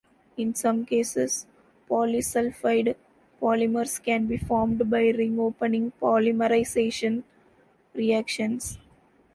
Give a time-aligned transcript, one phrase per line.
[0.35, 1.45] In some cases,
[1.87, 2.95] polysulfide
[3.39, 7.21] polymers can be formed by ring-opening polymerization
[7.93, 8.79] reactions.